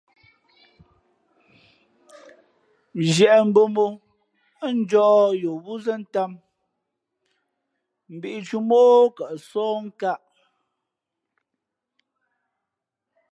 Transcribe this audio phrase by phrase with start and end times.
[3.11, 3.85] Zhiēʼ mbō mó
[4.65, 6.31] ά njǒh yo wúzᾱ tām
[8.15, 10.21] mbīʼtǔmά o kαʼsóh nkāʼ.